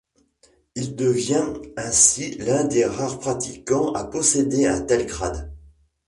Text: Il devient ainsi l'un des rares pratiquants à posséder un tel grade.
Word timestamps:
Il 0.73 0.95
devient 0.95 1.53
ainsi 1.77 2.31
l'un 2.39 2.63
des 2.63 2.85
rares 2.85 3.19
pratiquants 3.19 3.91
à 3.93 4.03
posséder 4.05 4.65
un 4.65 4.81
tel 4.81 5.05
grade. 5.05 5.53